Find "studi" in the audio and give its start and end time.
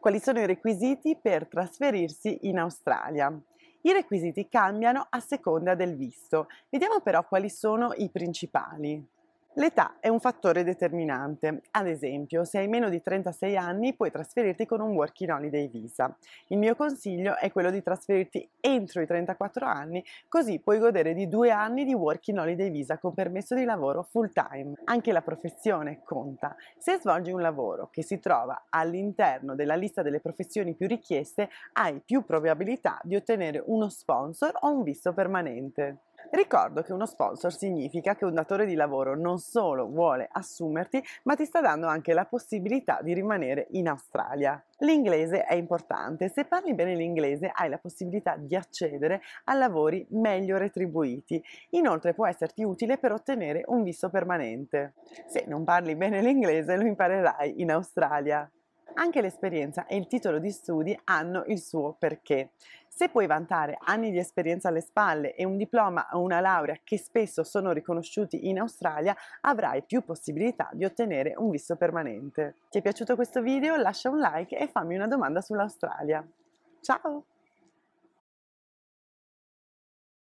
60.50-60.98